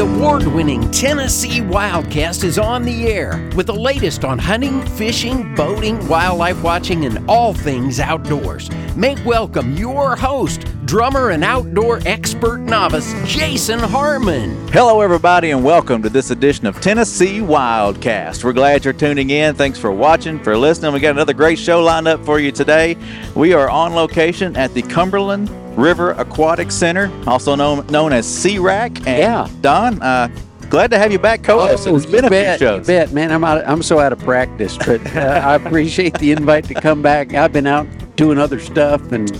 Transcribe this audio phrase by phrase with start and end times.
[0.00, 6.08] award winning Tennessee Wildcast is on the air with the latest on hunting, fishing, boating,
[6.08, 8.70] wildlife watching, and all things outdoors.
[8.96, 14.56] Make welcome your host, drummer and outdoor expert novice, Jason Harmon.
[14.72, 18.42] Hello, everybody, and welcome to this edition of Tennessee Wildcast.
[18.42, 19.54] We're glad you're tuning in.
[19.54, 20.92] Thanks for watching, for listening.
[20.92, 22.96] We got another great show lined up for you today.
[23.36, 25.48] We are on location at the Cumberland
[25.78, 28.96] River Aquatic Center, also known known as CRAC.
[29.06, 29.48] And Yeah.
[29.60, 30.26] Don, uh,
[30.70, 31.94] glad to have you back co-hosting.
[31.94, 32.86] it's been a bet, few you shows.
[32.88, 33.30] bet, man.
[33.30, 33.64] I'm out.
[33.64, 37.32] I'm so out of practice, but uh, I appreciate the invite to come back.
[37.32, 39.30] I've been out doing other stuff, and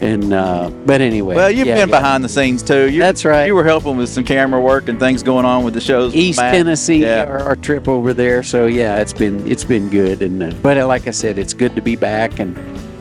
[0.00, 1.34] and uh, but anyway.
[1.34, 1.98] Well, you've yeah, been yeah.
[2.00, 2.90] behind the scenes too.
[2.90, 3.46] You, That's right.
[3.46, 6.14] You were helping with some camera work and things going on with the shows.
[6.14, 6.38] East.
[6.38, 7.24] Tennessee, Yeah.
[7.24, 8.42] our, our trip over there.
[8.42, 11.54] So yeah, it's been it's been good, and uh, but uh, like I said, it's
[11.54, 12.38] good to be back.
[12.38, 12.56] And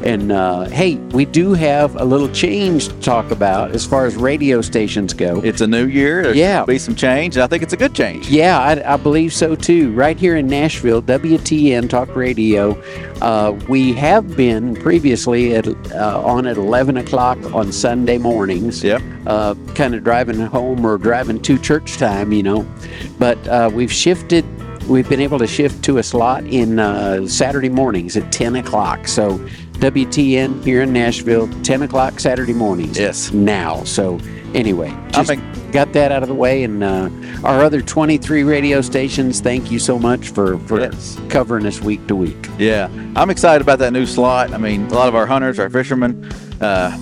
[0.08, 4.16] and uh, hey, we do have a little change to talk about as far as
[4.16, 5.42] radio stations go.
[5.42, 6.24] It's a new year.
[6.24, 6.64] There's Yeah.
[6.64, 7.38] be some change.
[7.38, 8.30] I think it's a good change.
[8.30, 9.92] Yeah, I, I believe so too.
[9.92, 12.82] Right here in Nashville, WTN Talk Radio.
[13.22, 18.84] Uh, we have been previously at, uh, on at 11 o'clock on Sunday mornings.
[18.84, 19.02] Yep.
[19.26, 22.66] Uh, kind of driving home or driving to church time, you know.
[23.20, 24.46] But uh, we've shifted.
[24.88, 29.06] We've been able to shift to a slot in uh, Saturday mornings at 10 o'clock.
[29.10, 29.38] So
[29.80, 32.98] WTN here in Nashville, 10 o'clock Saturday mornings.
[32.98, 33.32] Yes.
[33.32, 33.84] Now.
[33.84, 34.20] So
[34.54, 37.10] anyway, just think- got that out of the way and uh,
[37.44, 41.20] our other 23 radio stations thank you so much for, for Yes.
[41.30, 44.54] covering us week to week Yeah, I'm excited about that new slot.
[44.54, 46.24] I mean, a lot of our hunters, our fishermen,
[46.62, 46.98] uh,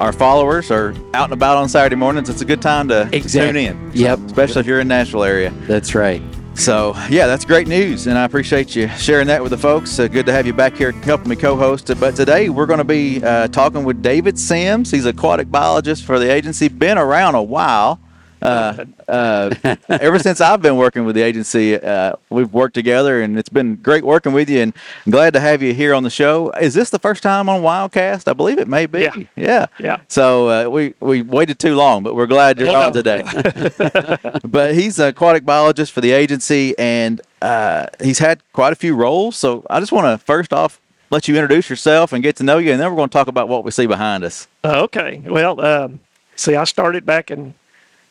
[0.00, 2.30] our followers are out and about on Saturday mornings.
[2.30, 3.90] It's a good time to, to tune in.
[3.94, 4.18] Yep.
[4.26, 5.50] Especially if you're in Nashville area.
[5.66, 6.22] that's right
[6.58, 9.96] So yeah, that's great news, and I appreciate you sharing that with the folks.
[9.96, 11.88] Uh, good to have you back here helping me co-host.
[12.00, 14.90] But today we're going to be uh, talking with David Sims.
[14.90, 16.66] He's aquatic biologist for the agency.
[16.66, 18.00] Been around a while.
[18.40, 19.54] Uh, uh,
[19.88, 23.76] ever since I've been working with the agency, uh, we've worked together, and it's been
[23.76, 24.60] great working with you.
[24.60, 24.72] And
[25.06, 26.50] I'm glad to have you here on the show.
[26.52, 28.28] Is this the first time on Wildcast?
[28.28, 29.00] I believe it may be.
[29.00, 29.16] Yeah.
[29.36, 29.66] Yeah.
[29.78, 30.00] Yeah.
[30.08, 33.22] So uh, we we waited too long, but we're glad you're on today.
[34.44, 38.94] but he's an aquatic biologist for the agency, and uh, he's had quite a few
[38.94, 39.36] roles.
[39.36, 42.58] So I just want to first off let you introduce yourself and get to know
[42.58, 44.46] you, and then we're going to talk about what we see behind us.
[44.64, 45.22] Okay.
[45.24, 46.00] Well, um,
[46.36, 47.54] see, I started back in,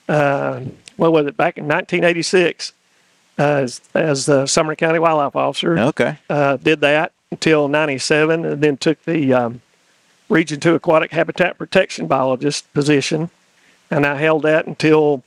[0.07, 0.61] uh,
[0.95, 2.73] what was it, back in 1986
[3.39, 5.77] uh, as, as the Sumner County Wildlife Officer.
[5.77, 6.17] Okay.
[6.29, 9.61] Uh, did that until 97 and then took the um,
[10.29, 13.29] Region 2 Aquatic Habitat Protection Biologist position.
[13.89, 15.23] And I held that until,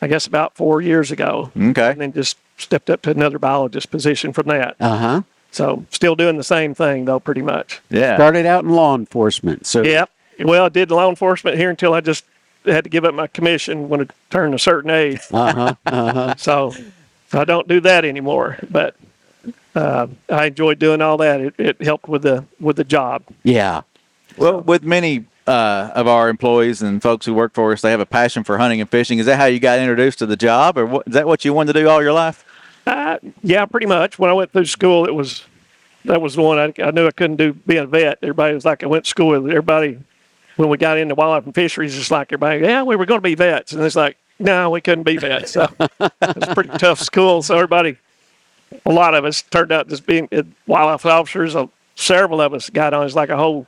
[0.00, 1.50] I guess, about four years ago.
[1.56, 1.90] Okay.
[1.90, 4.76] And then just stepped up to another biologist position from that.
[4.78, 7.80] uh-huh So still doing the same thing, though, pretty much.
[7.90, 8.16] Yeah.
[8.16, 10.04] started out in law enforcement so Yeah.
[10.38, 12.24] Well, I did law enforcement here until I just
[12.64, 15.20] had to give up my commission when I turned a certain age.
[15.32, 16.74] uh-huh uh-huh So,
[17.28, 18.58] so I don't do that anymore.
[18.70, 18.96] But
[19.74, 21.40] uh, I enjoyed doing all that.
[21.40, 23.22] It, it helped with the with the job.
[23.42, 23.82] yeah
[24.36, 28.00] Well, with many uh, of our employees and folks who work for us, they have
[28.00, 29.18] a passion for hunting and fishing.
[29.18, 31.52] Is that how you got introduced to the job, or what, is that what you
[31.52, 32.44] wanted to do all your life?
[32.86, 34.18] Uh, yeah, pretty much.
[34.18, 35.44] When I went through school, it was
[36.04, 38.18] that was the one I, I knew I couldn't do being a vet.
[38.22, 39.98] Everybody was like I went to school with everybody.
[40.56, 43.22] When we got into wildlife and fisheries, it's like everybody, yeah, we were going to
[43.22, 45.52] be vets, and it's like, no, we couldn't be vets.
[45.52, 47.42] So it's a pretty tough school.
[47.42, 47.96] So everybody,
[48.84, 51.54] a lot of us turned out just being uh, wildlife officers.
[51.56, 53.06] Uh, several of us got on.
[53.06, 53.66] It's like a whole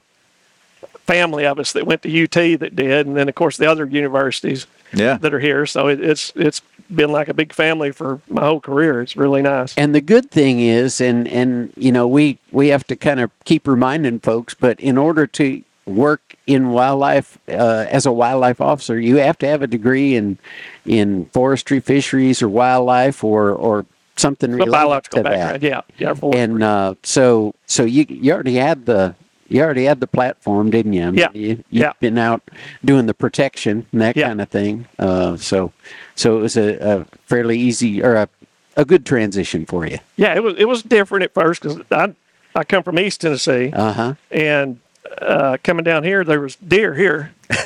[1.06, 3.84] family of us that went to UT that did, and then of course the other
[3.86, 5.18] universities Yeah.
[5.18, 5.66] that are here.
[5.66, 6.60] So it, it's it's
[6.94, 9.00] been like a big family for my whole career.
[9.02, 9.76] It's really nice.
[9.76, 13.30] and the good thing is and and you know we we have to kind of
[13.44, 18.98] keep reminding folks but in order to work in wildlife uh, as a wildlife officer
[19.00, 20.38] you have to have a degree in
[20.86, 23.84] in forestry fisheries or wildlife or or
[24.16, 26.14] something related biological to background, that yeah, yeah.
[26.38, 29.14] and uh, so so you you already had the
[29.48, 31.02] you already had the platform, didn't you?
[31.02, 31.28] I mean, Yeah.
[31.34, 31.92] You, you've Yeah.
[32.00, 32.42] been out
[32.84, 34.28] doing the protection and that Yeah.
[34.28, 34.86] kind of thing.
[34.98, 35.72] Uh, so
[36.14, 38.28] so it was a, a fairly easy or a,
[38.76, 39.98] a good transition for you.
[40.16, 42.14] yeah, it was it was different at first because I
[42.54, 44.14] I come from East Tennessee Uh huh.
[44.30, 44.78] and
[45.22, 47.32] uh, coming down here there was deer here.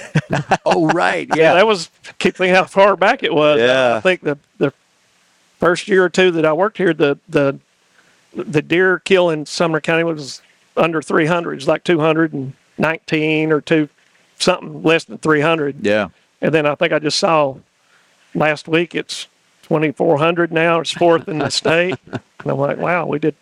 [0.64, 3.60] Oh right, Yeah, that was keep thinking how far back it was.
[3.60, 3.96] Yeah.
[3.96, 4.72] I think the the
[5.60, 7.58] first year or two that I worked here, the the
[8.34, 10.42] the deer kill in Sumner County was
[10.76, 11.58] under 300.
[11.58, 13.88] It's like 219 or two
[14.38, 15.84] something less than 300.
[15.84, 16.08] Yeah.
[16.40, 17.56] And then I think I just saw
[18.34, 19.28] last week it's
[19.62, 20.80] 2,400 now.
[20.80, 21.96] It's fourth in the state.
[22.06, 23.34] And I'm like, wow, we did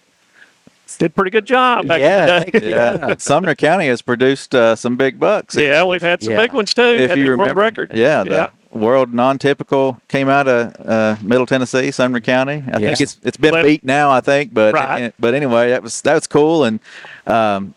[0.98, 2.70] did pretty good job back Yeah, in the day.
[2.70, 3.14] Yeah.
[3.19, 5.54] Sumner County has produced uh, some big bucks.
[5.56, 6.40] yeah, we've had some Yeah.
[6.42, 6.82] big ones too.
[6.82, 7.92] If Had you the world remember, record.
[7.94, 8.50] Yeah, the yeah.
[8.72, 12.62] world non-typical came out of uh, Middle Tennessee, Sumner County.
[12.66, 12.88] I Yeah.
[12.88, 14.10] think it's it's been But- beat now.
[14.10, 15.12] I think, but Right.
[15.19, 16.81] but anyway, that was that was cool, and
[17.26, 17.75] um,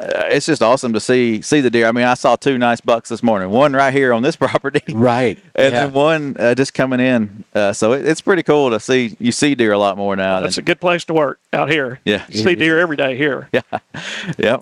[0.00, 1.86] uh, it's just awesome to see see the deer.
[1.86, 3.50] I mean, I saw two nice bucks this morning.
[3.50, 5.38] One right here on this property, Right.
[5.54, 5.84] and yeah.
[5.84, 7.44] then one uh, just coming in.
[7.54, 10.40] Uh, so it, it's pretty cool to see you see deer a lot more now.
[10.40, 12.00] That's a good place to work out here.
[12.04, 12.24] Yeah.
[12.26, 13.48] See deer every day here.
[13.52, 13.60] yeah,
[14.38, 14.58] yeah.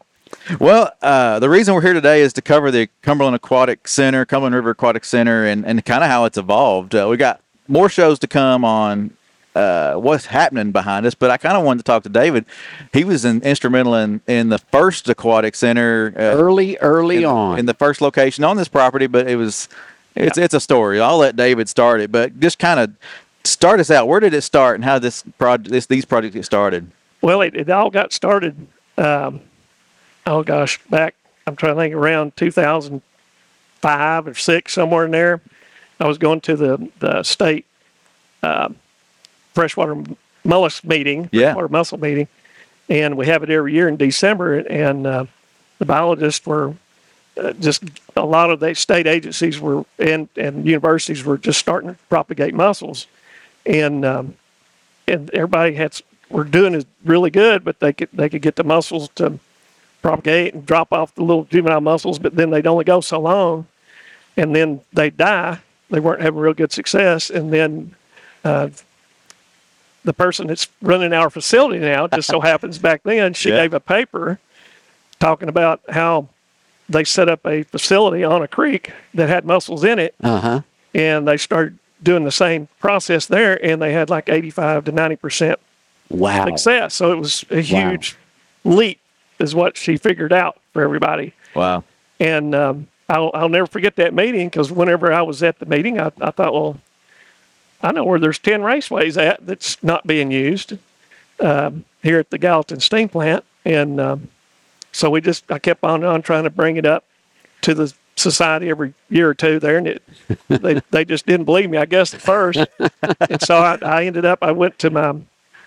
[0.61, 4.55] Well, uh, the reason we're here today is to cover the Cumberland Aquatic Center, Cumberland
[4.55, 6.95] River Aquatic Center, and, and kind of how it's evolved.
[6.95, 9.11] Uh, we got more shows to come on
[9.59, 12.45] uh, what's happening behind us, but I kind of wanted to talk to David.
[12.93, 17.59] He was in, instrumental in, in the first aquatic center uh, early, early in, on.
[17.59, 19.69] in the first location on this property, but it was
[20.15, 21.01] it's it's a story.
[21.01, 22.93] I'll let David start it, but just kind of
[23.43, 24.07] start us out.
[24.07, 26.93] Where did it start, and how this project this these projects get started?
[27.21, 28.69] Well, it, it all got started.
[28.97, 29.41] Um,
[30.25, 31.17] oh gosh, back
[31.49, 35.41] I'm trying to think around 2005 or six, somewhere in there.
[35.99, 37.67] I was going to the the state
[38.45, 38.69] uh,
[39.59, 39.97] freshwater
[40.45, 41.47] mollusk meeting, Yeah.
[41.47, 42.29] freshwater mussel meeting,
[42.89, 44.59] and we have it every year in December.
[44.59, 45.25] And uh,
[45.81, 46.75] the biologists were
[47.37, 47.83] uh, just
[48.17, 52.55] a lot of the state agencies were and and universities were just starting to propagate
[52.55, 53.09] mussels,
[53.67, 54.37] and um,
[55.09, 56.01] and everybody had
[56.31, 59.41] were doing is really good, but they could they could get the mussels to
[60.03, 63.67] propagate and drop off the little juvenile mussels, but then they'd only go so long,
[64.37, 65.59] and then they'd die.
[65.91, 67.97] They weren't having real good success, and then
[68.45, 68.69] uh,
[70.05, 73.63] the person that's running our facility now just so happens back then she Yeah.
[73.63, 74.39] gave a paper
[75.21, 76.29] talking about how
[76.89, 80.61] they set up a facility on a creek that had mussels in it uh huh.
[80.95, 85.17] and they started doing the same process there and they had like 85 to 90
[85.17, 85.59] percent
[86.11, 86.47] Wow.
[86.47, 88.17] success so it was a huge
[88.65, 88.99] leap
[89.39, 91.85] is what she figured out for everybody Wow.
[92.21, 96.01] and um, I'll, I'll never forget that meeting because whenever i was at the meeting
[96.01, 96.79] I, I thought well
[97.83, 100.79] i know where there's 10 raceways at that's not being used
[101.41, 103.45] um, here at the gallatin steam plant.
[103.65, 104.29] And um,
[104.93, 107.05] so we just i kept on on trying to bring it up
[107.63, 110.03] to the society every year or two there and it
[110.49, 112.67] they, they just didn't believe me i guess at first.
[113.01, 115.15] And so I, I ended up i went to my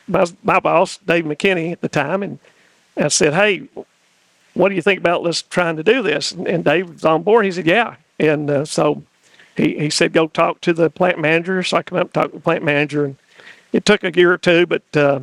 [0.08, 2.40] my, my boss dave mckinney at the time and
[2.98, 3.70] I said hey
[4.54, 6.32] what do you think about let's trying to do this?
[6.32, 7.46] And, and dave was on board.
[7.46, 7.96] He said yeah.
[8.20, 9.04] And uh, so
[9.56, 12.28] he, he said go talk to the plant manager so i come up and talk
[12.28, 13.16] to the plant manager and
[13.74, 15.20] it took a year or two but uh,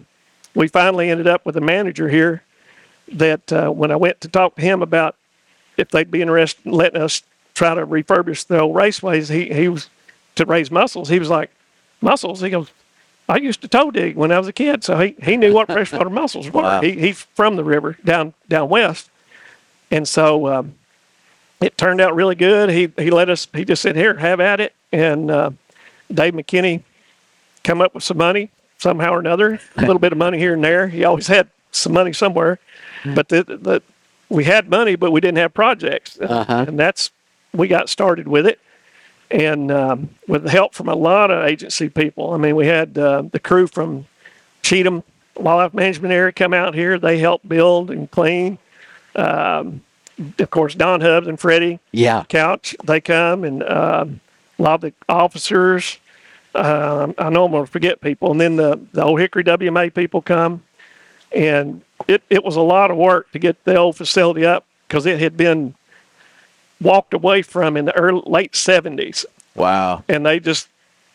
[0.55, 2.43] we finally ended up with a manager here
[3.11, 5.17] that uh, when i went to talk to him about
[5.79, 7.23] if they'd be interested in letting us
[7.55, 9.89] try to refurbish the old raceways, he, he was
[10.37, 11.09] to raise mussels.
[11.09, 11.51] He was like,
[12.01, 12.41] mussels?
[12.41, 12.71] He goes,
[13.29, 14.85] I used to toe dig when I was a kid.
[14.85, 16.63] So he, he knew what freshwater mussels were.
[16.63, 16.81] Wow.
[16.81, 19.11] He, he's from the river down, down west.
[19.91, 20.75] And so um,
[21.61, 22.71] it turned out really good.
[22.71, 24.75] He, he let us, he just said, here, have at it.
[24.93, 25.51] And uh,
[26.13, 26.83] Dave McKinney
[27.65, 30.63] come up with some money somehow or another, a little bit of money here and
[30.63, 30.87] there.
[30.89, 32.59] He always had some money somewhere.
[33.05, 33.83] But the, the,
[34.29, 36.19] we had money, but we didn't have projects.
[36.21, 36.65] Uh-huh.
[36.69, 37.11] And that's,
[37.53, 38.61] we got started with it.
[39.31, 42.33] And um, with the help from a lot of agency people.
[42.33, 44.07] I mean, we had uh, the crew from
[44.63, 45.03] Cheatham
[45.37, 46.99] Wildlife Management Area come out here.
[46.99, 48.59] They helped build and clean.
[49.15, 49.83] Um,
[50.39, 52.25] of course, Don Hubs and Freddie Yeah.
[52.29, 54.21] Couch, they come, and um,
[54.59, 55.99] a lot of the officers.
[56.55, 58.33] Um, I know I'm going to forget people.
[58.33, 60.63] And then the, the old Hickory WMA people come.
[61.31, 65.05] And it, it was a lot of work to get the old facility up because
[65.07, 65.75] it had been
[66.81, 69.25] walked away from in the early late 70s.
[69.55, 70.05] Wow.
[70.09, 70.69] And they just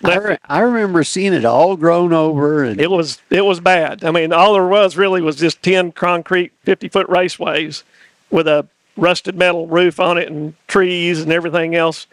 [0.05, 4.03] I, re- I remember seeing it all grown over and It was it was bad.
[4.03, 7.83] I mean, all there was really was just ten concrete fifty foot raceways
[8.29, 12.07] with a rusted metal roof on it and trees and everything else.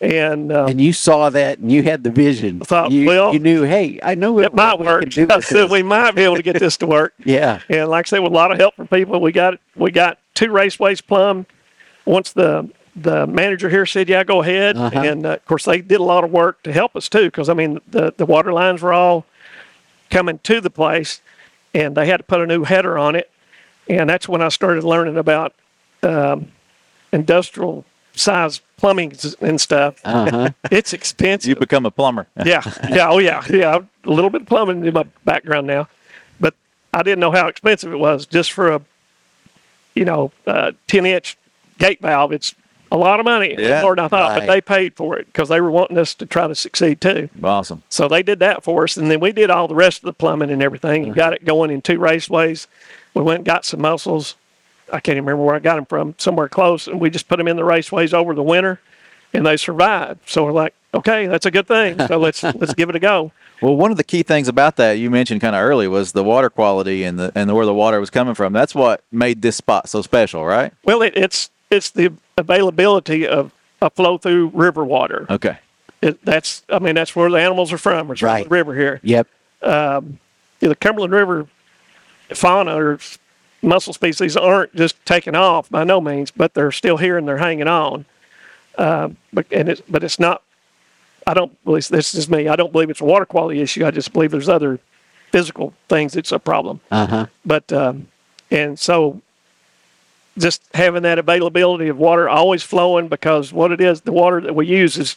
[0.00, 2.60] And uh, and you saw that and you had the vision.
[2.60, 5.16] I Thought, you, well, you knew, hey, I know it might we work.
[5.30, 7.14] I said we might be able to get this to work.
[7.24, 7.60] yeah.
[7.70, 10.18] And like I said, with a lot of help from people, we got we got
[10.34, 11.46] two raceways plumbed.
[12.04, 15.00] Once the the manager here said, "Yeah, go ahead," Uh-huh.
[15.00, 17.48] and uh, of course they did a lot of work to help us too, because
[17.48, 19.24] I mean the the water lines were all
[20.10, 21.22] coming to the place,
[21.72, 23.30] and they had to put a new header on it,
[23.88, 25.54] and that's when I started learning about
[26.06, 26.50] um,
[27.12, 27.84] industrial
[28.14, 30.00] size plumbing and stuff.
[30.04, 30.50] Uh-huh.
[30.70, 31.48] It's expensive.
[31.48, 32.26] You become a plumber.
[32.44, 33.80] Yeah, yeah, oh yeah, yeah.
[34.04, 35.88] A little bit of plumbing in my background now,
[36.40, 36.54] but
[36.94, 38.80] I didn't know how expensive it was just for a,
[39.94, 40.32] you know,
[40.86, 41.36] ten inch
[41.78, 42.32] gate valve.
[42.32, 42.54] It's
[42.92, 44.30] a lot of money, Yeah, more than I thought.
[44.30, 44.40] right.
[44.40, 47.28] But they paid for it because they were wanting us to try to succeed too.
[47.42, 47.82] Awesome.
[47.88, 50.12] So they did that for us, and then we did all the rest of the
[50.12, 52.66] plumbing and everything, and got it going in two raceways.
[53.14, 54.36] We went and got some mussels.
[54.92, 57.38] I can't even remember where I got them from, somewhere close, and we just put
[57.38, 58.80] them in the raceways over the winter,
[59.32, 60.20] and they survived.
[60.26, 61.98] So we're like, okay, that's a good thing.
[62.06, 63.32] So let's let's give it a go.
[63.62, 66.22] Well, one of the key things about that you mentioned kind of early was the
[66.22, 68.52] water quality and the and where the water was coming from.
[68.52, 70.72] That's what made this spot so special, right?
[70.84, 73.52] Well, it, it's it's the availability of
[73.82, 75.26] a flow through river water.
[75.28, 75.58] Okay.
[76.02, 78.10] It, that's I mean that's where the animals are from.
[78.10, 78.44] It's from Right.
[78.44, 79.00] the river here.
[79.02, 79.26] Yep.
[79.62, 80.18] Um,
[80.60, 81.46] the Cumberland River
[82.34, 82.98] fauna or
[83.66, 87.38] mussel species aren't just taking off by no means, but they're still here and they're
[87.38, 88.04] hanging on.
[88.78, 90.42] Uh, but and it's but it's not.
[91.26, 92.46] I don't believe this is me.
[92.48, 93.84] I don't believe it's a water quality issue.
[93.84, 94.78] I just believe there's other
[95.32, 96.80] physical things that's a problem.
[96.90, 97.26] Uh huh.
[97.44, 98.08] But um,
[98.50, 99.20] and so
[100.38, 104.54] just having that availability of water always flowing because what it is, the water that
[104.54, 105.16] we use is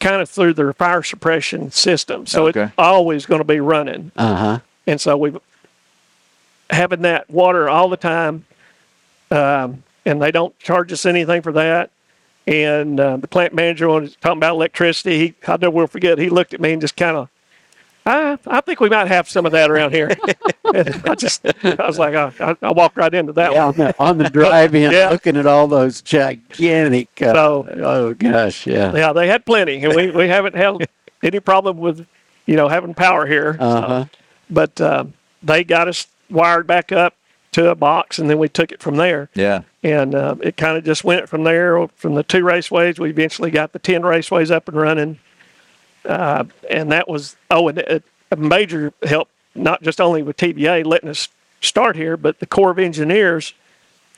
[0.00, 2.26] kind of through their fire suppression system.
[2.26, 2.62] So Okay.
[2.64, 4.12] it's always going to be running.
[4.16, 4.58] Uh huh.
[4.86, 5.38] And so we've
[6.74, 8.44] having that water all the time,
[9.30, 11.90] um, and they don't charge us anything for that.
[12.46, 15.18] And uh, the plant manager was talking about electricity.
[15.18, 16.18] He, I never will forget.
[16.18, 17.30] He looked at me and just kind of,
[18.04, 20.10] I, I think we might have some of that around here.
[20.74, 23.68] I just, I was like, I, I, I walked right into that Yeah, one.
[23.68, 25.08] on the, on the drive in, Yeah.
[25.08, 27.08] looking at all those gigantic.
[27.22, 28.92] Uh, So- oh gosh, yeah.
[28.94, 30.86] Yeah, they had plenty, and we, we haven't had
[31.22, 32.06] any problem with,
[32.44, 33.56] you know, having power here.
[33.58, 34.04] Uh huh.
[34.50, 35.06] but uh,
[35.42, 37.14] they got us wired back up
[37.52, 39.30] to a box, and then we took it from there.
[39.34, 39.62] Yeah.
[39.82, 41.86] and uh, it kind of just went from there.
[41.94, 45.18] From the two raceways, we eventually got the ten raceways up and running,
[46.04, 50.84] uh, and that was oh, and it, a major help not just only with TVA
[50.84, 51.28] letting us
[51.60, 53.54] start here, but the Corps of Engineers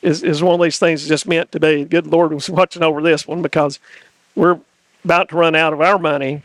[0.03, 1.85] is is one of these things just meant to be.
[1.85, 3.79] Good Lord was watching over this one because
[4.35, 4.59] we're
[5.05, 6.43] about to run out of our money,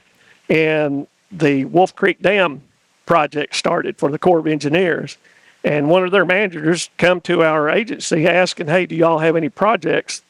[0.50, 2.64] and the Wolf Creek Dam
[3.06, 5.18] project started for the Corps of Engineers.
[5.64, 9.50] And one of their managers come to our agency asking, "Hey, do y'all have any
[9.50, 10.24] projects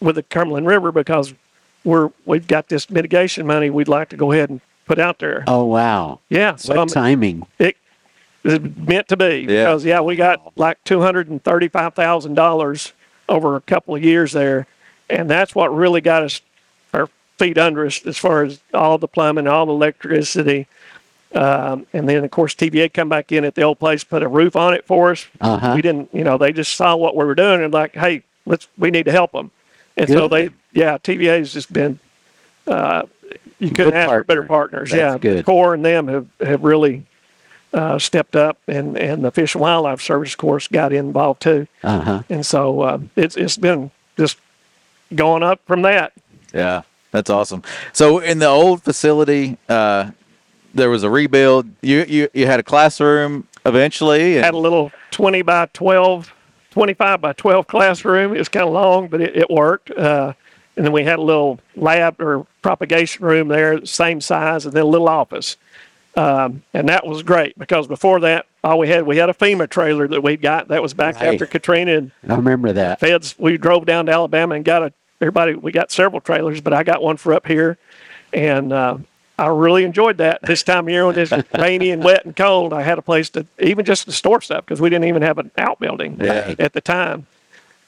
[0.00, 0.92] with the Cumberland River?
[0.92, 1.34] Because
[1.84, 5.42] we're we've got this mitigation money we'd like to go ahead and put out there."
[5.48, 6.20] Oh wow.
[6.28, 7.46] yeah, so What I'm- timing?
[7.58, 7.76] it
[8.44, 12.92] is meant to be because yeah, we got like two hundred and thirty-five thousand dollars
[13.28, 14.66] over a couple of years there,
[15.08, 16.40] and that's what really got us
[16.94, 17.08] our
[17.38, 20.68] feet under us as far as all the plumbing, all the electricity,
[21.34, 24.28] um, and then of course TVA come back in at the old place, put a
[24.28, 25.26] roof on it for us.
[25.40, 25.72] Uh-huh.
[25.74, 28.68] We didn't, you know, they just saw what we were doing and like, hey, let's
[28.78, 29.50] we need to help them,
[29.96, 31.98] and so they, yeah, TVA has just been.
[32.66, 33.04] Uh,
[33.58, 34.90] you couldn't Good ask for better partners.
[34.90, 35.44] That's yeah, good.
[35.44, 37.04] Corps and them have, have really
[37.74, 41.66] uh, stepped up, and, and the Fish and Wildlife Service, of course, got involved too.
[41.82, 42.22] Uh huh.
[42.30, 44.38] And so uh, it's it's been just
[45.14, 46.12] going up from that.
[46.54, 46.82] Yeah.
[47.12, 47.62] That's awesome.
[47.92, 50.10] So in the old facility, uh,
[50.74, 51.68] there was a rebuild.
[51.82, 54.36] You you, you had a classroom eventually.
[54.36, 56.32] and- Had a little 20 by 12,
[56.70, 58.34] 25 by 12 classroom.
[58.34, 59.90] It was kind of long, but it, it worked.
[59.90, 60.32] Uh,
[60.76, 64.82] and then we had a little lab or propagation room there, same size, and then
[64.84, 65.56] a little office.
[66.16, 69.68] Um, and that was great because before that, all we had, we had a FEMA
[69.68, 70.68] trailer that we got.
[70.68, 71.34] That was back Right.
[71.34, 72.98] after Katrina and I remember that.
[73.00, 76.72] feds we drove down to alabama and got a everybody we got several trailers but
[76.72, 77.76] i got one for up here
[78.32, 78.96] and uh,
[79.40, 80.40] i really enjoyed that.
[80.42, 83.30] This time of year when it's rainy and wet and cold i had a place
[83.30, 86.58] to even just to store stuff because we didn't even have an outbuilding Right.
[86.60, 87.26] at the time.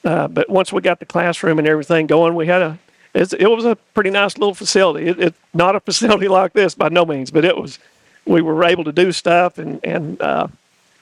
[0.03, 2.79] Uh, but once we got the classroom and everything going we had a
[3.13, 5.05] it's, it was a pretty nice little facility.
[5.07, 7.79] It, it not a facility like this by no means but it was
[8.25, 10.47] we were able to do stuff and and uh,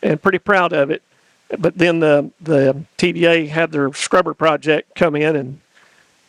[0.04, 1.02] and pretty proud of it.
[1.58, 5.60] But then the the TVA had their scrubber project come in and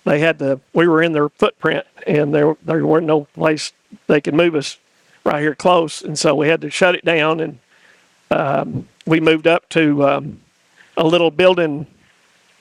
[0.04, 3.72] they had the we were in their footprint and there there weren't no place
[4.06, 4.78] they could move us
[5.24, 7.58] right here close and so we had to shut it down and
[8.30, 10.40] um, we moved up to um,
[10.96, 11.86] a little building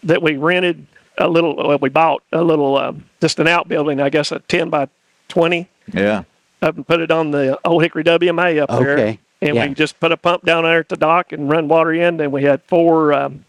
[0.03, 0.85] that we rented
[1.17, 4.69] a little well, we bought a little um, just an outbuilding I guess a 10
[4.69, 4.87] by
[5.31, 6.23] 20 yeah.
[6.61, 9.17] up and put it on the old Hickory WMA up there.
[9.43, 9.67] And yeah.
[9.67, 12.19] we just put a pump down there at the dock and run water in.
[12.19, 13.45] And we had four um,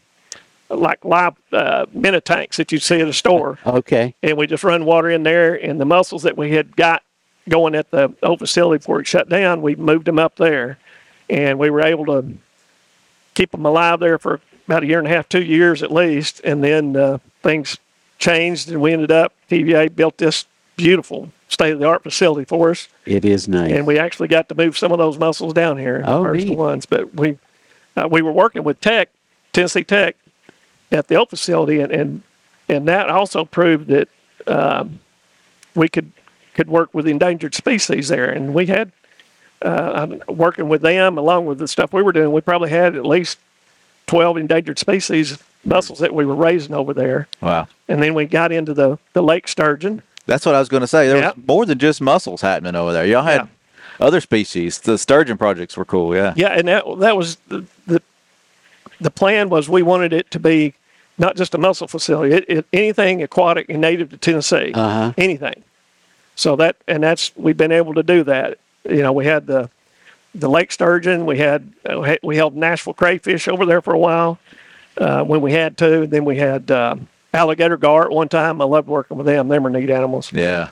[0.74, 3.58] like live uh, minnow tanks that you see at a store.
[3.66, 4.14] Okay.
[4.22, 5.54] And we just run water in there.
[5.54, 7.02] And the mussels that we had got
[7.48, 10.78] going at the old facility before it shut down, we moved them up there.
[11.30, 12.26] And we were able to
[13.34, 16.40] keep them alive there for about a year and a half, two years at least.
[16.44, 17.78] And then uh, things
[18.18, 22.70] changed and we ended up, TVA built this beautiful state of the art facility for
[22.70, 23.72] us It is nice.
[23.72, 26.56] and we actually got to move some of those mussels down here, Oh, first neat.
[26.56, 26.86] ones.
[26.86, 27.36] But we
[27.94, 29.10] uh, we were working with Tech,
[29.52, 30.16] Tennessee Tech,
[30.92, 32.22] at the old facility, and and,
[32.68, 34.08] and that also proved that
[34.46, 35.00] um,
[35.74, 36.12] we could
[36.54, 38.92] could work with endangered species there, and we had.
[39.64, 43.06] Uh, working with them along with the stuff we were doing, we probably had at
[43.06, 43.38] least
[44.08, 47.28] 12 endangered species mussels that we were raising over there.
[47.40, 47.68] Wow.
[47.86, 50.88] And then we got into the, the lake sturgeon, That's what I was going to
[50.88, 51.06] say.
[51.06, 51.36] There Yep.
[51.36, 53.06] was more than just mussels happening over there.
[53.06, 53.46] Y'all had
[54.00, 54.80] other species.
[54.80, 56.12] The sturgeon projects were cool.
[56.12, 56.34] Yeah.
[56.36, 58.02] Yeah, and that that was the the,
[59.00, 60.74] the plan was we wanted it to be
[61.18, 62.34] not just a mussel facility.
[62.34, 65.12] It, it anything aquatic and native to Tennessee, Uh-huh.
[65.18, 65.62] anything.
[66.34, 68.58] So that and that's we've been able to do that.
[68.88, 69.68] You know, we had the
[70.34, 71.26] the lake sturgeon.
[71.26, 74.38] We had uh, we held Nashville crayfish over there for a while
[74.96, 76.06] uh, when we had to.
[76.06, 78.60] Then we had um, alligator gar at one time.
[78.62, 79.48] I loved working with them.
[79.48, 80.32] Them are neat animals.
[80.32, 80.70] Yeah.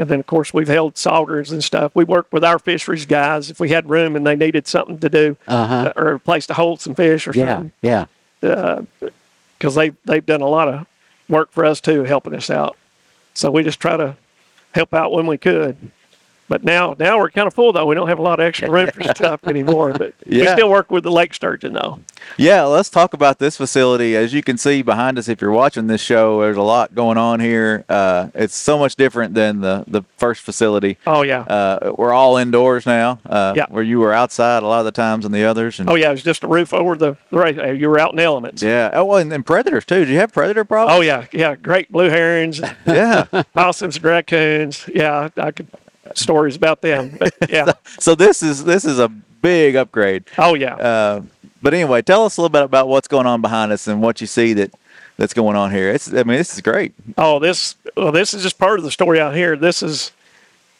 [0.00, 1.90] And then, of course, we've held saugers and stuff.
[1.96, 5.08] We worked with our fisheries guys if we had room and they needed something to
[5.08, 5.92] do Uh-huh.
[5.96, 7.72] uh, or a place to hold some fish or Yeah, something.
[7.82, 8.04] yeah.
[9.58, 10.86] Because they, they've done a lot of
[11.28, 12.76] work for us too, helping us out.
[13.34, 14.16] So we just try to
[14.72, 15.76] help out when we could.
[16.48, 17.84] But now, now we're kind of full though.
[17.86, 19.92] We don't have a lot of extra room for stuff anymore.
[19.92, 22.00] But we still work with the lake sturgeon though.
[22.36, 24.16] Yeah, let's talk about this facility.
[24.16, 27.16] As you can see behind us, if you're watching this show, there's a lot going
[27.18, 27.84] on here.
[27.88, 30.98] Uh, it's so much different than the, the first facility.
[31.06, 31.40] Oh yeah.
[31.42, 33.66] Uh, we're all indoors now, uh, Yeah.
[33.68, 35.78] where you were outside a lot of the times and the others.
[35.80, 36.08] And oh yeah.
[36.08, 37.58] It was just a roof over the the race.
[37.58, 38.62] uh, You were out in elements.
[38.62, 38.90] yeah.
[38.94, 40.04] Oh, well, and, and predators too.
[40.06, 40.98] Do you have predator problems?
[40.98, 41.54] Oh yeah, yeah.
[41.56, 42.60] Great blue herons.
[42.86, 43.24] yeah.
[43.54, 44.88] possums and raccoons.
[44.92, 45.68] Yeah, I could
[46.14, 47.16] stories about them.
[47.18, 47.72] But yeah.
[47.98, 50.24] so this is this is a big upgrade.
[50.36, 50.74] Oh yeah.
[50.74, 51.22] Uh,
[51.60, 54.20] but anyway, tell us a little bit about what's going on behind us and what
[54.20, 54.72] you see that
[55.16, 55.90] that's going on here.
[55.90, 56.94] It's I mean, this is great.
[57.16, 59.56] Oh, this well, this is just part of the story out here.
[59.56, 60.12] This is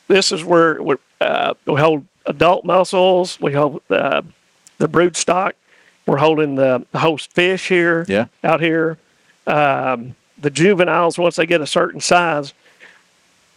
[0.06, 3.40] this is where we, uh, we hold adult mussels.
[3.40, 4.22] We hold uh,
[4.78, 5.54] the brood stock.
[6.06, 8.06] We're holding the host fish here.
[8.08, 8.26] Yeah.
[8.42, 8.96] Out here,
[9.46, 12.54] um, the juveniles once they get a certain size,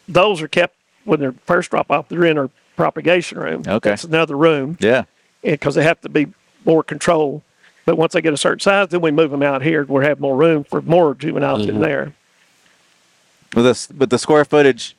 [0.07, 2.09] those are kept when they're first drop off.
[2.09, 3.63] They're in our propagation room.
[3.67, 3.89] Okay.
[3.89, 4.77] That's another room.
[4.79, 5.03] Yeah.
[5.41, 6.27] because they have to be
[6.65, 7.41] more controlled.
[7.85, 9.83] But once they get a certain size, then we move them out here.
[9.83, 12.13] We have more room for more juveniles in there.
[13.55, 14.95] With this, but the square footage,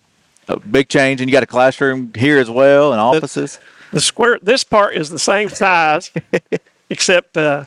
[0.49, 3.59] a big change, and you got a classroom here as well and offices.
[3.93, 6.11] The square, this part is the same size,
[6.91, 7.67] except uh,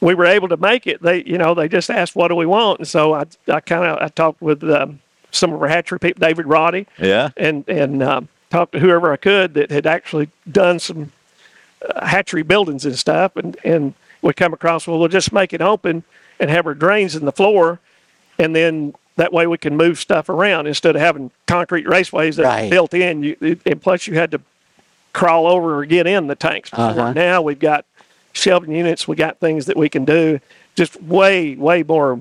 [0.00, 1.02] we were able to make it.
[1.02, 3.84] They, you know, they just asked, "What do we want?" And so I, I kind
[3.84, 7.30] of, I talked with um, some of our hatchery people, David Roddy, Yeah.
[7.36, 11.12] and and um, talked to whoever I could that had actually done some
[11.88, 15.60] uh, hatchery buildings and stuff, and and we come across well, we'll just make it
[15.60, 16.04] open
[16.40, 17.78] and have our drains in the floor,
[18.38, 22.44] and then that way we can move stuff around instead of having concrete raceways that
[22.44, 22.70] are Right.
[22.70, 23.22] built in.
[23.22, 24.40] You and plus you had to
[25.12, 26.68] crawl over or get in the tanks.
[26.72, 27.12] Uh-huh.
[27.14, 27.84] Now we've got
[28.34, 30.38] shelving units, we got things that we can do,
[30.74, 32.20] just way way more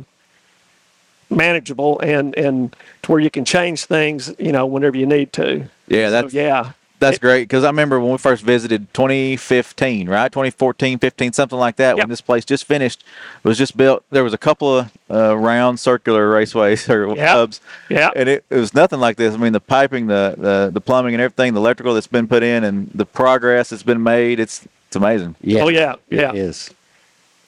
[1.30, 5.68] manageable and and to where you can change things, you know, whenever you need to.
[5.88, 6.72] Yeah, So, that's yeah.
[7.00, 10.32] that's It- great because I remember when we first visited 2015, right?
[10.32, 11.98] 2014, 15, something like that.
[11.98, 13.04] When this place just finished,
[13.44, 14.04] was just built.
[14.12, 17.28] There was a couple of uh, round circular raceways or Yep.
[17.28, 17.62] hubs.
[17.90, 18.12] yeah.
[18.16, 19.34] And it, it was nothing like this.
[19.34, 22.44] I mean, the piping, the, the the plumbing, and everything, the electrical that's been put
[22.44, 24.40] in, and the progress that's been made.
[24.40, 25.36] It's it's amazing.
[25.42, 25.64] Yeah.
[25.64, 26.30] Oh yeah, yeah.
[26.30, 26.72] It is.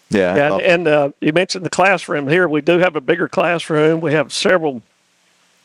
[0.10, 0.36] Yeah.
[0.36, 2.48] Yeah, Oh, and uh, you mentioned the classroom here.
[2.48, 4.00] We do have a bigger classroom.
[4.02, 4.82] We have several.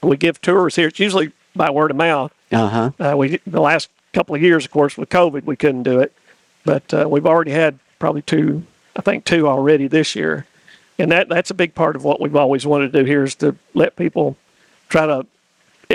[0.03, 0.89] We give tours here.
[0.89, 2.33] It's usually by word of mouth.
[2.51, 2.91] Uh-huh.
[2.99, 6.13] Uh, we the last couple of years, of course, with COVID, we couldn't do it,
[6.65, 8.65] but uh, we've already had probably two.
[8.97, 10.45] I think two already this year,
[10.99, 13.35] and that that's a big part of what we've always wanted to do here is
[13.37, 14.37] to let people
[14.89, 15.27] try to.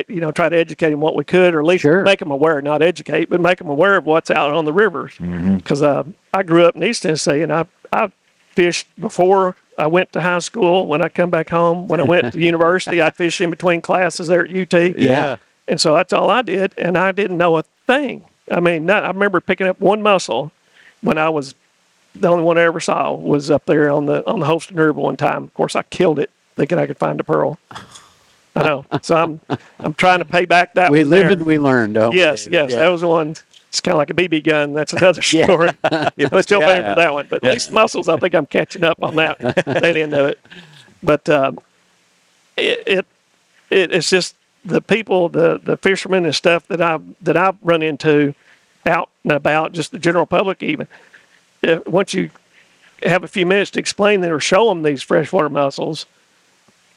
[0.08, 2.04] You know, try to educate them what we could, or at least Sure.
[2.04, 2.62] make them aware.
[2.62, 5.14] Not educate, but make them aware of what's out on the rivers.
[5.18, 8.12] Because uh, I grew up in East Tennessee, and I I
[8.58, 10.88] fished before I went to high school.
[10.88, 14.28] When I come back home, when I went to university, I'd fish in between classes
[14.28, 14.98] there at UT.
[14.98, 15.38] Yeah.
[15.68, 18.26] And so that's all I did, and I didn't know a thing.
[18.50, 20.52] I mean, not, I remember picking up one mussel
[21.02, 21.54] when I was
[22.16, 24.94] the only one I ever saw was up there on the on the Holston River
[25.00, 25.44] one time.
[25.44, 27.60] Of course, I killed it thinking I could find a pearl.
[28.56, 28.86] I know.
[29.04, 29.42] So I'm
[29.80, 30.90] I'm trying to pay back that.
[30.90, 31.30] We one there.
[31.30, 32.18] lived and we learned, don't we?
[32.18, 32.80] Yes, yes, Yeah.
[32.80, 33.36] that was one.
[33.70, 34.74] It's kind of like a BB gun.
[34.74, 35.44] That's another Yeah.
[35.46, 35.70] story.
[35.84, 36.94] I'm still paying Yeah.
[36.94, 39.38] for that one, but at least mussels, I think I'm catching up on that.
[39.66, 40.40] that end of it.
[41.04, 41.60] But um,
[42.56, 43.06] it, it
[43.70, 47.82] it it's just the people, the the fishermen and stuff that I that I've run
[47.84, 48.34] into
[48.86, 50.88] out and about, just the general public even.
[51.62, 52.30] If, once you
[53.04, 56.06] have a few minutes to explain them or show them these freshwater mussels,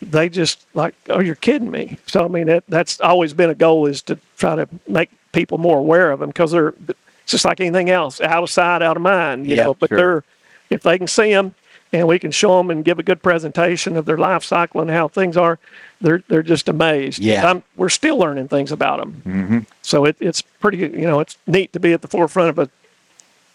[0.03, 1.99] they just like, oh, you're kidding me.
[2.07, 5.59] So I mean, that that's always been a goal is to try to make people
[5.59, 8.97] more aware of them because they're it's just like anything else, out of sight, out
[8.97, 9.47] of mind.
[9.47, 9.99] You Yeah, know, but sure.
[9.99, 10.25] they're
[10.71, 11.55] if they can see them
[11.93, 14.91] and we can show them and give a good presentation of their life cycle and
[14.91, 15.59] how things are,
[16.01, 17.19] they're they're just amazed.
[17.19, 17.49] Yeah.
[17.49, 19.23] I'm, we're still learning things about them.
[19.27, 19.59] Mm-hmm.
[19.83, 22.71] So it, it's pretty, you know, it's neat to be at the forefront of a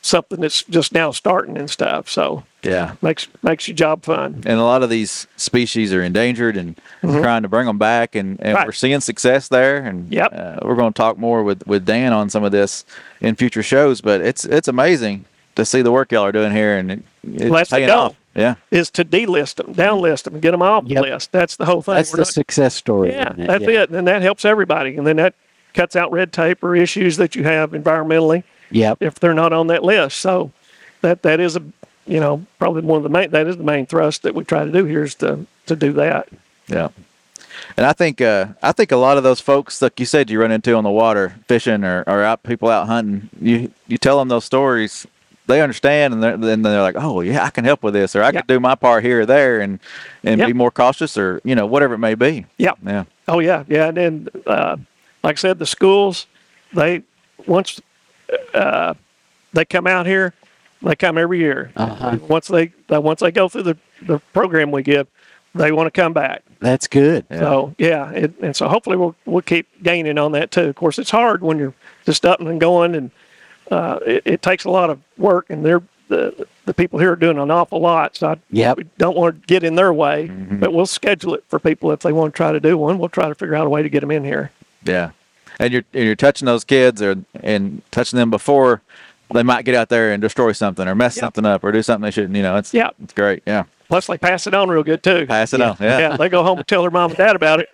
[0.05, 2.07] something that's just now starting and stuff.
[2.09, 2.93] So Yeah.
[3.01, 4.43] makes makes your job fun.
[4.45, 8.31] And a lot of these species are endangered and trying to bring them back, and,
[8.39, 8.55] and Mm-hmm.
[8.55, 8.67] Right.
[8.67, 9.77] we're seeing success there.
[9.77, 10.29] And Yep.
[10.33, 12.85] uh, we're going to talk more with, with Dan on some of this
[13.19, 14.01] in future shows.
[14.01, 17.51] But it's it's amazing to see the work y'all are doing here, and it, it's
[17.51, 17.99] That's the paying goal.
[17.99, 18.15] off.
[18.35, 20.95] Yeah, Is to delist them, downlist them, get them off Yep.
[21.03, 21.31] the list.
[21.31, 21.95] That's the whole thing.
[21.95, 23.11] That's We're the not- success story.
[23.13, 23.47] Yeah, it?
[23.47, 23.83] that's yeah.
[23.83, 23.89] it.
[23.91, 24.97] And that helps everybody.
[24.97, 25.33] And then that
[25.73, 28.43] cuts out red tape or issues that you have environmentally
[28.75, 28.97] Yep.
[29.01, 30.17] if they're not on that list.
[30.19, 30.51] So
[31.01, 31.63] that that is a
[32.07, 34.65] you know probably one of the main that is the main thrust that we try
[34.65, 36.27] to do here is to to do that.
[36.67, 36.89] yeah.
[37.77, 40.39] And I think uh, I think a lot of those folks, like you said, you
[40.41, 43.29] run into on the water fishing or, or out people out hunting.
[43.41, 45.07] You you tell them those stories,
[45.47, 48.23] they understand, and they're, then they're like, oh yeah, I can help with this, or
[48.23, 48.41] I Yeah.
[48.41, 49.79] could do my part here or there, and
[50.23, 50.47] and Yep.
[50.47, 52.45] be more cautious, or you know whatever it may be.
[52.57, 52.73] Yeah.
[52.85, 53.05] Yeah.
[53.27, 53.87] Oh yeah, yeah.
[53.87, 54.75] And then uh,
[55.23, 56.27] like I said, the schools
[56.73, 57.03] they
[57.47, 57.81] once
[58.53, 58.93] uh,
[59.53, 60.33] they come out here,
[60.81, 61.71] they come every year.
[61.75, 62.17] Uh-huh.
[62.27, 65.07] Once they they- once they go through the the program we give,
[65.53, 66.43] they want to come back.
[66.59, 67.25] That's good.
[67.29, 70.63] So yeah, it, and so hopefully we'll we'll keep gaining on that too.
[70.69, 71.73] Of course, it's hard when you're
[72.05, 73.11] just up and going, and
[73.71, 77.15] uh, it, it takes a lot of work, and they're the the people here are
[77.15, 78.15] doing an awful lot.
[78.15, 78.77] So I Yep.
[78.77, 81.99] we don't want to get in their way, but we'll schedule it for people if
[82.01, 82.97] they want to try to do one.
[82.99, 84.51] We'll try to figure out a way to get them in here.
[84.83, 85.11] Yeah,
[85.59, 88.81] and you're and you're touching those kids or and touching them before
[89.33, 91.21] they might get out there and destroy something or mess Yeah.
[91.21, 92.35] something up or do something they shouldn't.
[92.35, 92.89] You know, it's Yeah.
[93.03, 93.41] it's great.
[93.47, 95.25] Yeah, Plus, they pass it on real good too.
[95.25, 95.77] pass it on.
[95.79, 97.69] Yeah, yeah, they go home and tell their mom and dad about it,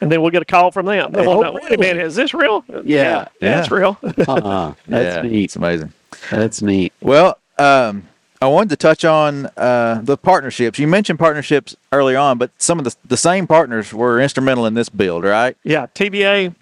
[0.00, 1.12] and then we'll get a call from them.
[1.12, 2.64] They Oh, want to know, wait a minute, is this real?
[2.84, 3.28] Yeah.
[3.40, 3.98] yeah, it's real.
[4.02, 4.74] Uh-uh.
[4.86, 5.44] That's yeah, neat.
[5.44, 5.92] It's amazing.
[6.30, 6.92] That's neat.
[7.00, 8.08] Well, um,
[8.42, 10.78] I wanted to touch on uh, the partnerships.
[10.78, 14.74] You mentioned partnerships early on, but some of the the same partners were instrumental in
[14.74, 15.56] this build, right?
[15.64, 16.54] yeah, TVA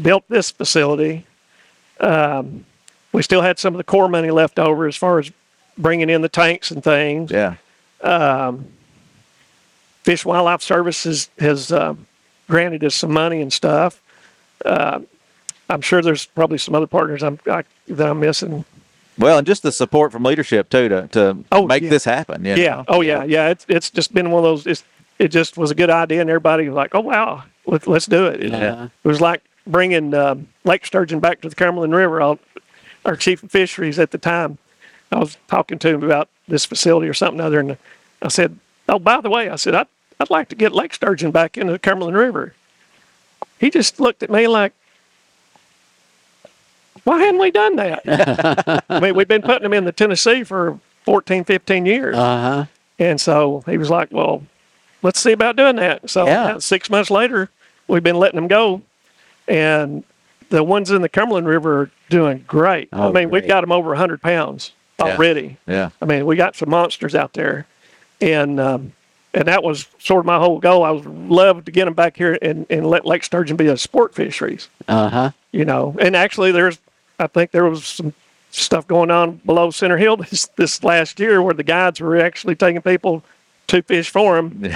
[0.00, 1.26] built this facility.
[2.00, 2.64] Um,
[3.12, 5.30] we still had some of the core money left over as far as
[5.76, 7.30] bringing in the tanks and things.
[7.30, 7.54] Yeah,
[10.02, 11.94] Fish and Wildlife Services has uh,
[12.48, 14.00] granted us some money and stuff.
[14.64, 15.00] Uh,
[15.68, 18.64] I'm sure there's probably some other partners I'm, I, that I'm missing.
[19.18, 21.90] well, and just the support from leadership too to to Oh, make yeah.
[21.90, 22.44] this happen.
[22.44, 22.76] you Yeah.
[22.76, 22.84] know?
[22.88, 23.24] Oh, yeah.
[23.24, 23.48] Yeah.
[23.50, 24.66] It's it's just been one of those.
[24.66, 24.84] It's,
[25.18, 28.26] it just was a good idea, and everybody was like, "Oh, wow, let, let's do
[28.26, 28.88] it." It, Uh-huh.
[29.04, 32.20] it was like bringing um, Lake Sturgeon back to the Cumberland River.
[32.20, 32.38] I'll,
[33.04, 34.58] our chief of fisheries at the time,
[35.12, 37.76] I was talking to him about this facility or something other, and
[38.22, 39.86] I said, "Oh, by the way," I said, "I'd
[40.20, 42.54] I'd like to get Lake Sturgeon back into the Cumberland River."
[43.60, 44.72] He just looked at me like.
[47.04, 48.82] Why hadn't we done that?
[48.90, 52.14] I mean, we've been putting them in the Tennessee for 14, 15 years.
[52.16, 52.66] Uh-huh.
[52.98, 54.42] And so he was like, well,
[55.02, 56.10] let's see about doing that.
[56.10, 56.56] So Yeah.
[56.56, 57.48] uh, six months later,
[57.86, 58.82] we've been letting them go.
[59.48, 60.04] And
[60.50, 62.88] the ones in the Cumberland River are doing great.
[62.92, 65.56] I Oh, mean, we've got them over 100 pounds already.
[65.66, 65.90] Yeah.
[66.00, 67.66] I mean, we got some monsters out there.
[68.20, 68.92] And, um,
[69.34, 70.84] and that was sort of my whole goal.
[70.84, 73.76] I would love to get them back here and, and let Lake Sturgeon be a
[73.76, 75.30] sport fisheries Uh-huh.
[75.52, 75.94] you know.
[76.00, 76.78] And actually, there's,
[77.18, 78.12] I think there was some
[78.50, 82.54] stuff going on below Center Hill this, this last year where the guides were actually
[82.56, 83.22] taking people
[83.68, 84.74] to fish for them,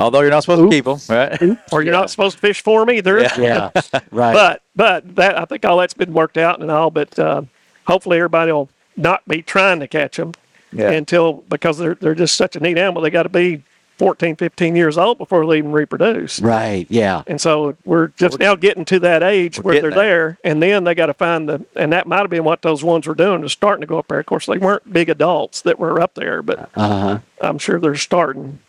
[0.00, 1.58] Although you're not supposed to keep them, right?
[1.72, 3.20] or you're not supposed to fish for them either.
[3.20, 3.38] Yeah.
[3.38, 4.00] Yeah.
[4.10, 4.32] Right.
[4.32, 6.90] But but that I think all that's been worked out and all.
[6.90, 7.42] But uh,
[7.86, 10.32] hopefully, everybody will not be trying to catch them
[10.72, 10.90] Yeah.
[10.90, 13.02] until because they're they're just such a neat animal.
[13.02, 13.62] They got to be
[13.98, 16.40] 14, 15 years old before they even reproduce.
[16.40, 16.86] right.
[16.88, 17.22] Yeah.
[17.26, 20.38] And so we're just now getting to that age where they're getting there.
[20.42, 22.82] there, and then they got to find the, and that might have been what those
[22.82, 24.18] ones were doing, was starting to go up there.
[24.20, 27.18] Of course, they weren't big adults that were up there, but Uh-huh.
[27.42, 28.60] I'm sure they're starting.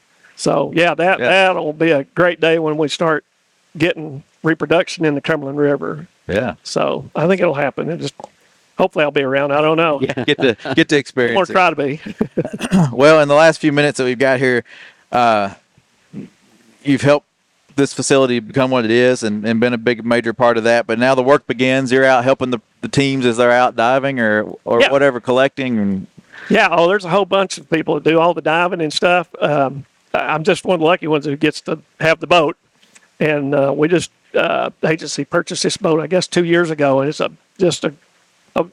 [0.41, 1.27] So yeah, that Yeah.
[1.29, 3.23] that'll be a great day when we start
[3.77, 6.07] getting reproduction in the Cumberland River.
[6.27, 6.55] Yeah.
[6.63, 7.89] So I think it'll happen.
[7.91, 8.15] It just
[8.75, 9.51] hopefully I'll be around.
[9.51, 10.01] I don't know.
[10.01, 10.23] Yeah.
[10.25, 12.01] Get to get to experience to try to be.
[12.91, 14.63] Well, in the last few minutes that we've got here,
[15.11, 15.53] uh,
[16.83, 17.27] you've helped
[17.75, 20.87] this facility become what it is and, and been a big major part of that.
[20.87, 21.91] But now the work begins.
[21.91, 24.91] You're out helping the, the teams as they're out diving or or Yeah.
[24.91, 26.07] whatever, collecting and
[26.49, 29.29] Yeah, oh, there's a whole bunch of people that do all the diving and stuff.
[29.39, 32.57] Um, I'm just one of the lucky ones who gets to have the boat,
[33.19, 37.09] and uh, we just uh, agency purchased this boat, I guess, two years ago, and
[37.09, 37.93] it's a just a,
[38.55, 38.65] a,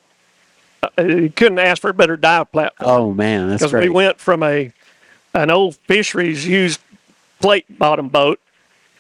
[0.96, 3.92] a you couldn't ask for a better dive platform Oh man, that's because we great.
[3.92, 4.72] went from a
[5.34, 6.80] an old fisheries used
[7.40, 8.40] plate bottom boat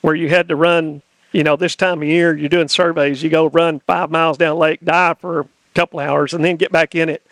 [0.02, 1.02] where you had to run.
[1.32, 3.22] You know, this time of year, you're doing surveys.
[3.22, 6.72] You go run five miles down lake, dive for a couple hours, and then get
[6.72, 7.22] back in it,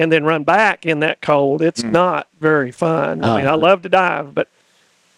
[0.00, 1.60] and then run back in that cold.
[1.60, 3.22] It's not very fun.
[3.22, 3.56] I mean, I Uh.
[3.58, 4.48] love to dive, but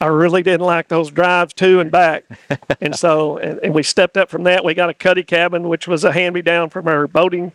[0.01, 2.25] I really didn't like those drives to and back.
[2.81, 4.65] and so, and, and we stepped up from that.
[4.65, 7.53] We got a cuddy cabin, which was a hand me down from our boating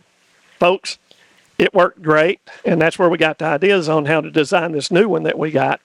[0.58, 0.98] folks,
[1.58, 4.90] it worked great, and that's where we got the ideas on how to design this
[4.90, 5.80] new one that we got.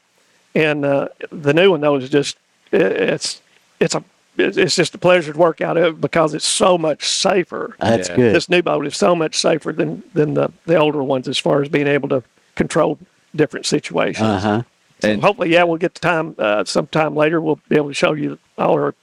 [0.56, 2.38] And uh, the new one though is just
[2.72, 3.42] it, it's
[3.80, 4.04] it's a
[4.38, 7.76] it's just a pleasure to work out of it because it's so much safer.
[7.80, 8.16] That's Yeah.
[8.16, 8.36] good.
[8.36, 11.62] This new boat is so much safer than than the, the older ones as far
[11.62, 12.24] as being able to
[12.56, 12.98] control
[13.36, 14.26] different situations.
[14.28, 14.62] Uh huh.
[15.02, 17.42] So And- hopefully, yeah, we'll get the time uh, sometime later.
[17.42, 18.96] We'll be able to show you all our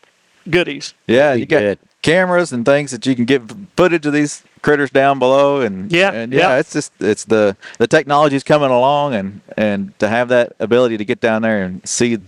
[0.49, 0.95] goodies.
[1.07, 1.79] Yeah, you got good.
[2.03, 3.43] cameras and things that you can get
[3.77, 6.59] footage of these critters down below, and Yeah, and yeah, yeah.
[6.59, 11.05] it's just it's the the technology's coming along, and and to have that ability to
[11.05, 12.19] get down there and see.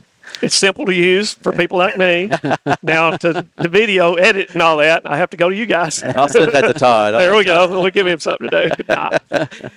[0.41, 2.31] It's simple to use for people like me.
[2.83, 6.03] now to the video edit and all that, I have to go to you guys.
[6.03, 7.15] I'll send that to Todd.
[7.21, 7.69] there we go.
[7.69, 8.85] We'll give him something to do.
[8.89, 9.19] Nah.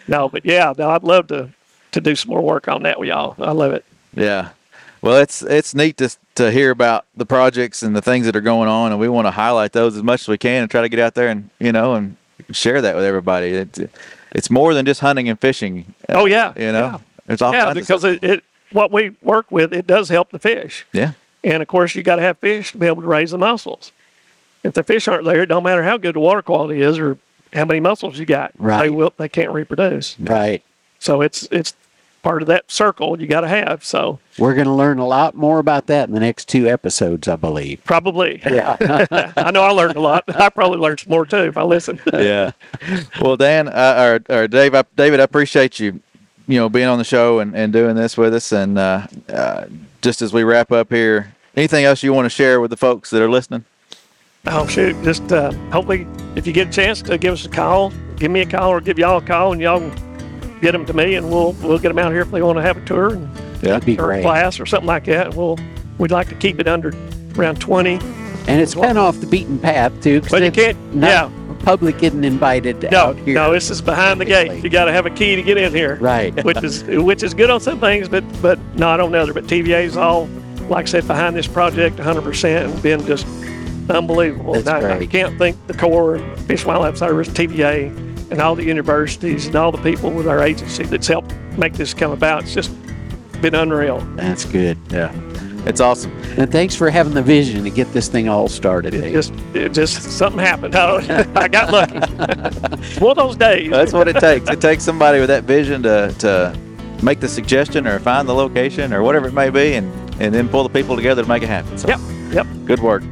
[0.08, 1.50] No, but yeah, no, I'd love to
[1.92, 3.36] to do some more work on that with y'all.
[3.40, 3.86] I love it.
[4.14, 4.50] Yeah.
[5.02, 8.42] Well, it's it's neat to to hear about the projects and the things that are
[8.42, 10.82] going on, and we want to highlight those as much as we can and try
[10.82, 12.18] to get out there and you know and
[12.52, 13.50] share that with everybody.
[13.50, 13.80] It's
[14.32, 15.94] it's more than just hunting and fishing.
[16.10, 16.98] Oh yeah, You know, yeah.
[17.28, 18.44] there's all yeah, because it, it
[18.76, 20.86] what we work with it does help the fish.
[20.94, 21.14] yeah.
[21.44, 23.92] And of course, you got to have fish to be able to raise the mussels.
[24.64, 27.20] If the fish aren't there, it don't matter how good the water quality is or
[27.54, 28.52] how many mussels you got.
[28.58, 28.82] Right.
[28.84, 29.14] They will.
[29.18, 30.20] They can't reproduce.
[30.20, 30.64] Right.
[30.98, 31.76] So it's it's
[32.24, 33.84] part of that circle you got to have.
[33.86, 37.28] So We're going to learn a lot more about that in the next two episodes,
[37.28, 37.84] I believe.
[37.84, 38.42] probably.
[38.50, 38.76] Yeah.
[39.38, 40.24] I know I learned a lot.
[40.36, 42.00] I probably learned some more too if I listen.
[42.12, 42.54] yeah.
[43.22, 46.02] Well, Dan, uh, or, or Dave, I, David, I appreciate you,
[46.48, 48.52] you know, being on the show and, and doing this with us.
[48.52, 49.66] And uh, uh,
[50.02, 53.10] just as we wrap up here, anything else you want to share with the folks
[53.10, 53.66] that are listening?
[54.48, 54.96] oh shoot!
[55.04, 56.06] Just uh, hopefully,
[56.36, 58.80] if you get a chance to give us a call, give me a call or
[58.80, 61.90] give y'all a call, and y'all can get them to me, and we'll we'll get
[61.90, 63.14] them out here if they want to have a tour.
[63.16, 63.28] And,
[63.64, 63.72] Yeah.
[63.72, 64.22] That'd be or a great.
[64.24, 65.34] class or something like that.
[65.34, 65.58] We'll
[65.98, 66.94] we'd like to keep it under
[67.38, 68.00] around twenty.
[68.48, 70.22] And it's kind of off the beaten path, too.
[70.30, 71.45] But you can't- not- yeah.
[71.66, 73.34] Public isn't invited No, out here.
[73.34, 74.64] no, this is behind the gate.
[74.64, 75.96] You got to have a key to get in here.
[75.96, 76.32] Right.
[76.46, 79.34] Which is which is good on some things, but but not on other.
[79.34, 80.28] But TVA's all,
[80.70, 83.26] like I said, behind this project 100 percent and been just
[83.90, 84.54] unbelievable.
[84.54, 87.88] That's And I, I can't thank the Corps, Fish and Wildlife Service, TVA,
[88.32, 91.94] and all the universities and all the people with our agency that's helped make this
[91.96, 92.44] come about.
[92.44, 92.72] It's just
[93.42, 94.00] been unreal.
[94.16, 94.78] That's good.
[94.92, 95.12] Yeah.
[95.66, 96.12] It's awesome.
[96.38, 98.94] And thanks for having the vision to get this thing all started.
[98.94, 100.76] It just it just something happened.
[100.76, 101.98] I, I got lucky.
[101.98, 103.72] It's One of those days.
[103.72, 104.50] That's what it takes.
[104.50, 106.58] It takes somebody with that vision to, to
[107.04, 110.48] make the suggestion or find the location or whatever it may be and, and then
[110.50, 111.78] pull the people together to make it happen.
[111.78, 112.00] So Yep.
[112.32, 112.48] Yep.
[112.66, 113.04] good work.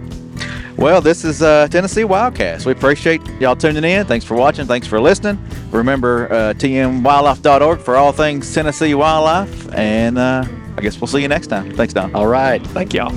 [0.78, 2.66] Well, this is uh, Tennessee Wildcast.
[2.66, 4.06] We appreciate y'all tuning in.
[4.08, 4.66] Thanks for watching.
[4.66, 5.38] Thanks for listening.
[5.72, 9.72] Remember uh, tnwildlife.org for all things Tennessee wildlife.
[9.74, 11.72] And uh, I guess we'll see you next time.
[11.72, 12.14] Thanks, Don.
[12.16, 12.66] all right.
[12.68, 13.12] Thank y'all.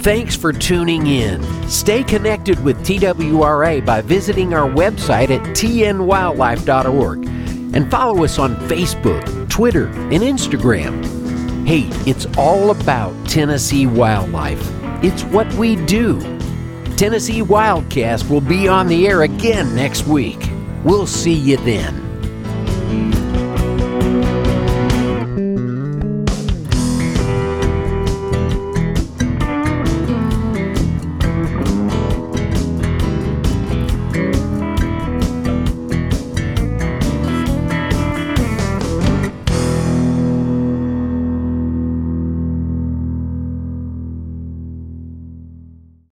[0.00, 1.42] Thanks for tuning in.
[1.68, 7.26] Stay connected with TWRA by visiting our website at tnwildlife.org
[7.74, 11.04] and follow us on Facebook, Twitter, and Instagram.
[11.66, 14.62] Hey, it's all about Tennessee wildlife.
[15.02, 16.20] It's what we do.
[16.96, 20.50] Tennessee Wildcast will be on the air again next week.
[20.82, 22.07] We'll see you then.